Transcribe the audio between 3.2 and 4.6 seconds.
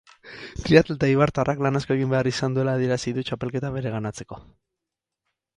txapelketa bereganatzeko.